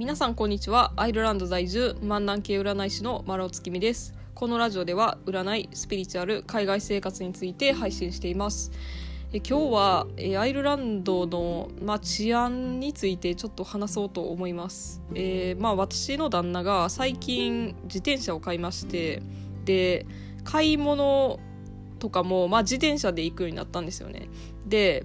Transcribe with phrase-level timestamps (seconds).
[0.00, 0.94] 皆さんこんにちは。
[0.96, 4.14] アイルランド在住万南系占い師の丸尾月見です。
[4.34, 8.72] このラジオでは占いスピリチュアル海外生活について配信しています。
[9.34, 19.22] え今日はえアイルランドの、まあ、治安についてちょっと話そうと思います、えーまあ、私の旦那が最近自転車を買いまして
[19.66, 20.06] で
[20.44, 21.40] 買い物
[21.98, 24.30] とかも、まあ、自転車で行くようになったんですよね。
[24.66, 25.04] で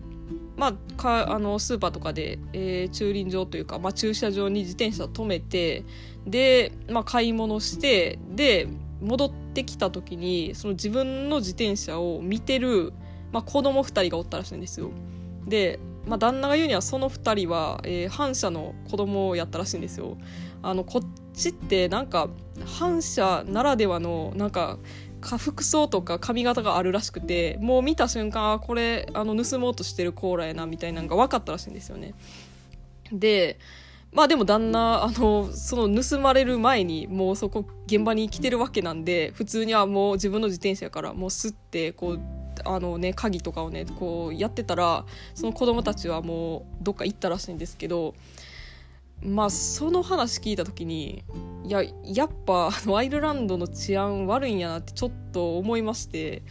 [0.57, 5.83] まあ、かあのスーパーとかで、えー、駐輪場というか、まあ、駐車場に自転車止めて
[6.25, 8.67] で、まあ、買い物してで
[9.01, 12.93] 戻ってきた時にその自分の自転車を見てる、
[13.31, 14.91] まあ、子供2人がおったらしいんですよ。
[15.45, 20.17] で、まあ、旦那が言うにはその2人は、えー、反社の子供やったらしいんですよ。
[20.63, 22.29] あのこっちってなんか
[22.65, 24.79] 反社ならではのなんか
[25.37, 32.13] 服装とか髪型があるらしくてもう見た瞬間これあの盗もうとしてるコーラやなみたいなのが分かったらしいんですよね。
[33.11, 33.59] で
[34.11, 42.19] まあでも旦那あのその盗まれる前にもうそこ現場に来てるわけなんで普通にはもう自分の自転車からもうすってこう
[42.63, 48.15] あのね鍵とかをねこうやってたらその子供たちはもうどっか行ったらしいんですけど
[49.21, 51.23] まあその話聞いた時に
[51.63, 56.43] いややっぱアイルランドの治安悪いんやなってちょっと思いまして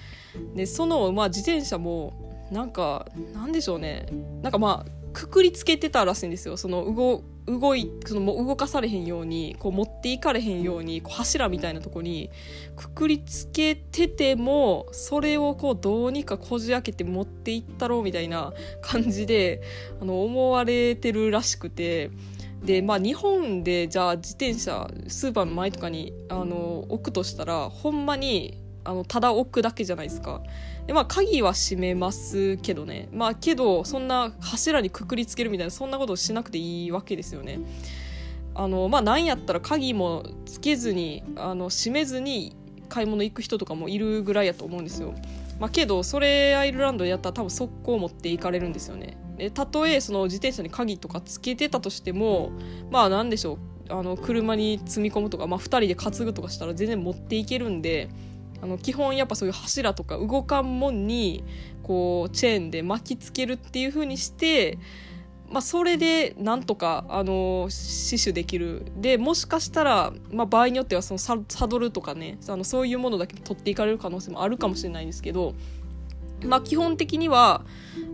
[0.57, 4.07] でその、まあ、自転車もなんかなんでしょうね
[4.43, 12.31] なんかまあくくりつけてたらしいんですよその動動いそのもう動かされへんようにこう持っていかれへんようにこう柱みたいなとこに
[12.75, 19.63] くくりつけててもそれをこうどうにかこじ開けて持っていったろうみたいな感じで
[20.01, 22.11] あの思われてるらしくて。
[22.65, 30.43] でまあ日本でじゃあ自転車スーパーの前とかにあの置くとしたらほんまにあのただ置くだけじゃないですか。
[30.87, 33.09] でまあ鍵は閉めますけどね。
[33.13, 37.61] まあけどそんな柱にくくりつけるみたいなそんなことをしなくていいわけですよね。
[38.55, 42.55] あのまあなんやったら鍵もつけずにあの閉めずに
[42.89, 45.15] 買い物行く人とかもいるぐらいやと思うんですよ
[45.59, 49.17] まあ、けどそれアイルランドでやったら多分速攻持っていかれるんですよね。
[49.37, 52.53] でたとえその自転車に鍵とかつけてたとしても
[52.91, 58.09] まあ何でしょうあの車に積み込むとか、まあ、2人で担ぐとかしたら全然持っていけるんで
[58.63, 61.45] あの基本やっぱそういう柱とか動かんもんに
[61.83, 64.79] こうチェーンで巻きつけるっていう風にして
[65.51, 71.37] まあ、それでなんとか、あの死守できるでもしかしたら、まあ、場合によってはそのサ
[71.69, 75.55] ドルとかねあのそういうものだけ取っていかれる可能性もあるかもしれないんですけど、
[76.45, 77.63] まあ、基本的には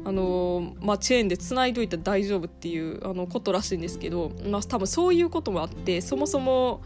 [0.05, 6.83] あの、まあ、チェーンでつないどいたら大丈夫っていうあのことらしいんですけど、まあ、多分そういうこともあってそもそも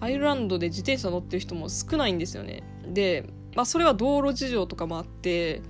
[0.00, 2.62] アイルランドで自転車乗ってる人も少ないんですよね。
[2.86, 5.62] で、まあ、それは道路事情とかもあって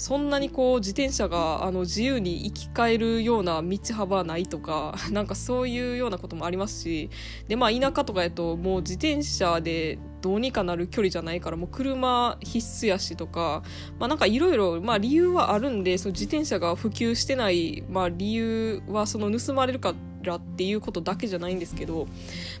[0.00, 7.10] そんなにこう自転車があの自由に行き交えるような道幅ないとか なんかそういうようなこともありますし
[7.48, 13.62] でまあ田舎とかやともう自転車でどうにかなる距離じゃないからもう車必須やしとか
[13.98, 22.06] まあなんかいろいろ理由はあるんでその自転車が普及してない、まあ、理由はその盗まれるからっていうことだけじゃないんですけど、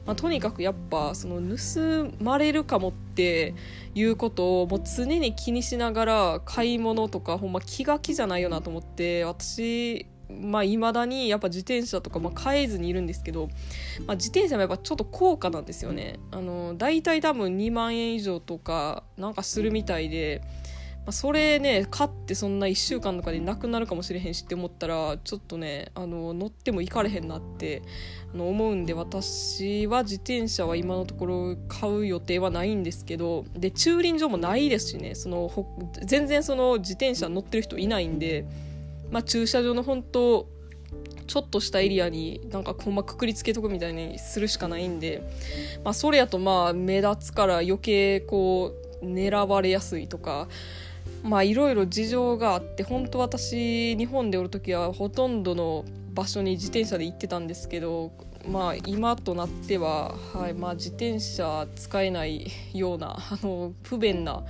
[0.06, 3.54] まあ、とにかくやっぱその盗まれるかもって
[3.94, 10.06] いうことをもう常に気にしながら買い物とかほんま気が気じゃないよなと思って私
[10.38, 13.48] まあ、未だにやっぱ自転車とか、まあ、買えずにいるんですけど、
[14.06, 16.18] まあ、自転車もやっぱちょっと高価なんですよね。
[16.30, 20.42] あの大体多分2万円以上とかなんかするみたいで、
[21.12, 27.82] それね買ってそんな1週間とかでなくなるかもしれへんしって思ったらちょっとねあの乗っても行かれへんなって
[28.34, 35.50] あの思うんで私は自転車は今のところ買う予定はないんですけどで駐輪場もないですしねその
[36.02, 38.46] 全然その自転車乗ってる人いないんで。
[39.10, 40.48] まあ、駐車場の本当
[41.26, 45.22] ちょっとしたエリアになんかほんまくくりつけとくみたいにするしかないんで、
[45.84, 50.48] まあ、それやとまあ目立つから余計こう狙われやすいとか
[51.22, 58.12] まあいろいろ事情があって本当私日本でおる時はほとんどの場所に自転車で行ってたんですけど
[58.48, 64.44] まあ今となっては、はいまあ、自転車使えないようなあの不便な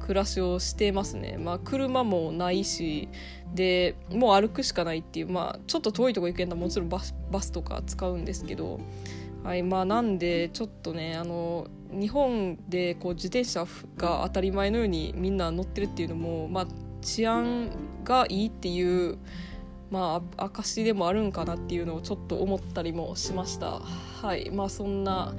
[0.00, 3.08] 暮らしをしてますね、まあ、車もないし
[3.54, 8.80] でもう歩くしかないっていう、まあ、ちょっと遠いとこ行けんだもちろんバスバスとか使うんですけど、
[9.46, 13.64] はいまあ、なんでちょっとねあの日本でこう自転車
[13.96, 16.66] が当たり前のようにみんな乗ってるっていうのも、まあ、
[17.00, 17.70] 治安
[18.02, 19.18] がいいっていう
[19.92, 23.78] まあ証でもあるんかなっていうのをちょっと思ったりもしました。
[23.78, 25.32] はいまあそんな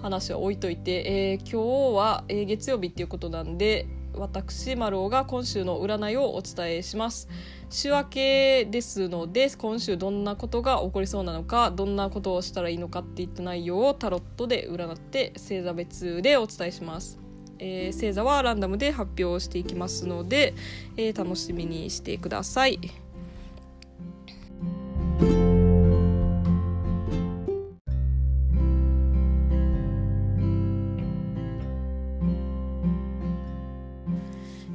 [0.00, 7.28] 話は置いといて、えー、今日は、えー、月曜日っていうことなんで私丸尾が今週の占いをお伝えします
[7.68, 17.20] 週明けですので今週どんなことが起こりそうなのかどんなことをしたらいいのかっていった内容をタロットで占って星座別でお伝えします
[17.62, 20.54] えー、星座はランダムで発表していきますので、
[20.96, 22.80] えー、楽しみにしてください。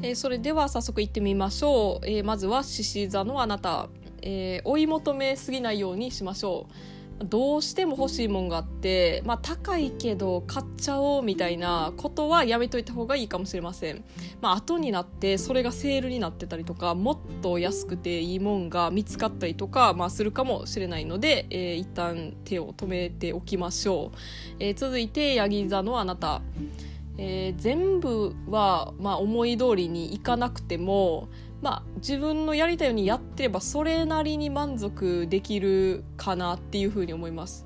[0.06, 3.90] えー、それでは早速いってみましょう、えー、まずは獅子座のあなた、
[4.22, 6.74] えー、追い求めすぎないようにしましょう。
[7.24, 14.04] どうしても欲しいもんがあって、まあ、高いけど買っちゃおうみたいなことはやめといた方がいいかもしれません、
[14.42, 24.18] まあ後になってそれがセールになってたりとかもっと安くていいもんが見つかったりとか、まあ、するかもしれないので、えー、一旦手を止めておきましょう、
[24.60, 26.42] えー、続いてヤギ座のあなた。
[27.18, 31.30] えー、全部は、まあ、思い通りにいかなくても、
[31.62, 37.66] まあ、自分のやりたいようにやってればそれなりに満足できるかなっていうふうに思います。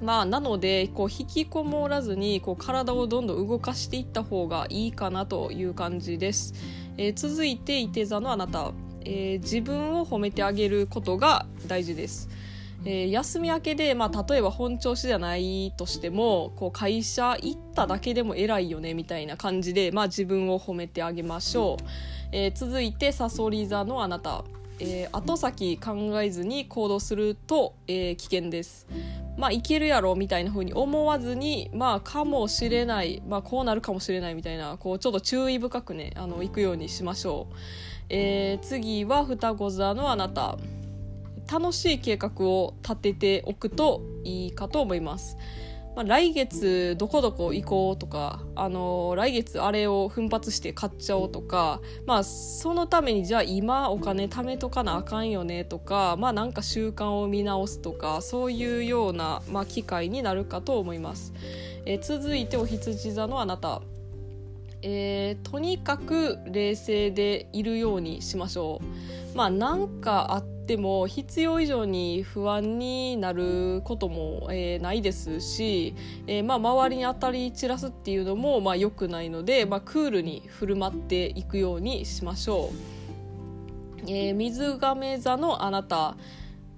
[0.00, 6.54] まあ、なのでこう引きこもらずにこう体をどんどん動かしていった方がいいかなという感じです。
[6.96, 8.72] えー、続いていて座のあなた、
[9.04, 12.28] えー、自分を褒めてあげることが大事です。
[12.84, 21.84] えー、休み明けで、まあ、例えば本調子じゃないとしてもこう会社行っただけでも偉いよねみたいな感じで、まあ、自分を褒めてあげましょう、
[22.32, 24.44] えー、続いてさそり座のあなた、
[24.78, 25.92] えー、後先考
[26.22, 28.86] えずに行動すると、え、危険です。
[29.36, 37.54] まあいけるやろみたいな風に思わずにまあかもしれない、まあ、こうなるかもしれないみたいなこうちょっと注意深くねあの行くようにしましょう、
[38.08, 40.58] え、次は双子座のあなた。
[41.50, 45.36] 楽しい計画を立てておくといいかと思います。
[45.98, 61.32] まあ、来月どこどこ行こうとか、あのー、来月あれを奮発して買っちゃおうとか、まあ、そのためにじゃあ今お金貯めとかなあかんよねとか、まあ、なんか習慣を見直すとかそういうような、まあ、機会になるかと思います。
[61.84, 63.82] えー、続いてお羊座のあなた。
[64.82, 68.80] えー、とにかく冷静でいるようにしましょ
[69.34, 69.36] う。
[69.36, 75.94] まあなんかあっても必要以上に不安になることも、えー、ないですし、
[76.26, 82.98] えー、まあ周りに当たり散らすっていうのもまあ良くないので、まあ、クールに振る舞っていくようにしましょう。
[84.10, 86.16] えー、水亀座のあなた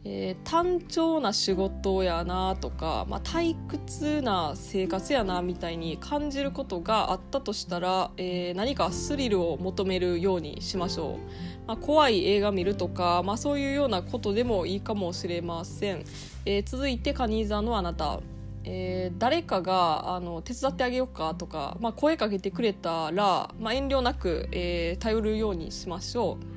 [0.04, 11.18] えー、単調な仕事やなとか、まあ、退屈な生活やなみたいに感じることがあったとしたら、えー、何かスリルを求めるようにしましょ
[11.64, 16.04] う、まあ、怖い映画見るとか、まあ、そういうようなことでもいいかもしれません、
[16.46, 18.20] えー、続いてカニ座のあなた。
[18.62, 26.49] えー、誰かがあの手伝ってあげようかとか、まあ、声かけてくれたら、まあ、遠慮なく、えー、頼るようにしましょう。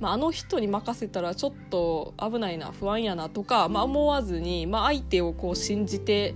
[0.00, 6.34] まあ、あの人に任せたらちょっと危ないな不安やなとか、まあ、思わずに、まあ、相手をこう信じて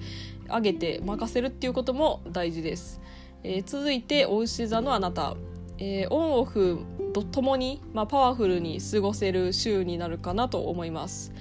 [0.48, 3.00] あげて任せるっていうことも大事です。
[3.42, 5.36] えー、続いてお牛座のあなた、
[5.78, 6.80] えー、オンオフ
[7.12, 11.32] とともに、まあ、パワフルに過ごせる週になるかなと思います。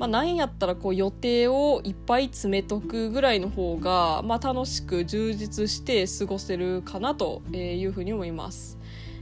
[0.00, 8.78] まあ、なんやったらこう予定をいっぱい詰めとくぐらいの方が、まあ、楽しく充実して過ごせるかなというふうに思います。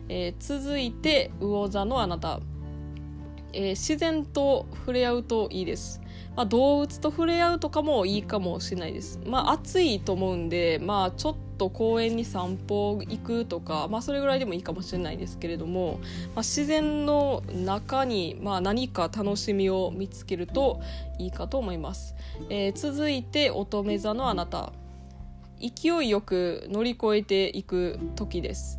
[0.08, 2.40] えー、続いて魚座のあなた、
[3.52, 6.00] えー、自然と触れ合うといいです、
[6.36, 9.20] まあ、動物と触れ合うとかもいいかもしれないです。
[9.26, 15.98] まあ暑いと思うんでまあちょっと公園に散歩行くとか、まあ、それぐらいでもいいかもしれないですけれども、
[16.34, 20.80] まあ、自然の中に、まあ、何か楽しみを見つけると
[21.18, 22.14] いいかと思います、
[22.48, 24.72] えー、続いて乙女座のあなた。
[25.60, 28.78] 勢いよく乗り越えていく時です。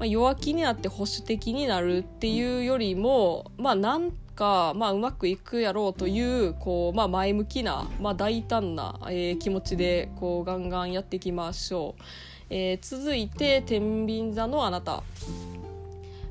[0.00, 12.02] まあ、弱気になって保守的になるっていうよりもまあなんか、まあ、うまくいくやろうというこう、まあ、前向きな、まあ、大胆な、えー、気持ちでこうガンガンやっていきましょう、
[12.48, 15.02] えー、続いて天秤座のあなた、ま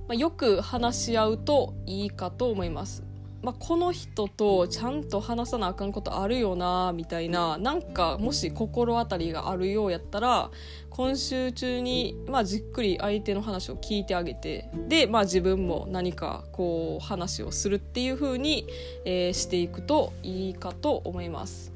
[0.09, 3.08] あ、よく話し合うといいかと思います。
[3.41, 10.51] まあ、この人とちゃんと話さなあかんことあるよなみたいななんかもし心当たりがあるようやったら
[10.89, 18.67] 今週中に、まあ、じっくり相手の話を聞いてあげてで、まあ、自分も何かこう話をするっていう風に、
[19.05, 21.71] えー、していくといいかと思います。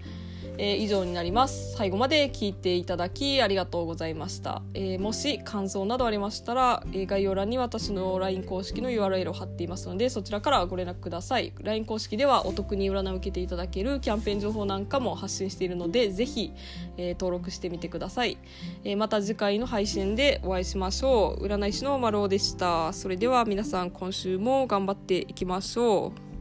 [0.58, 1.76] えー、以上になります。
[1.76, 11.54] 最後まで聞いていただきありがとうございました、えー、もし感想などありましたら、えー、概要欄に私の LINE 公式の URL を貼っていますのでそちらからご連絡ください。
[11.62, 16.54] LINE 公式ではお得に占いを受けていただけるキャンペーン情報なんかも発信しているのでぜひ、
[16.98, 18.38] え登録してみてください、
[18.84, 21.46] えまた次回の配信でお会いしましょう。
[21.46, 22.94] 占い師の丸尾でした。
[22.94, 26.33] それでは皆さん今週も頑張っていきましょう。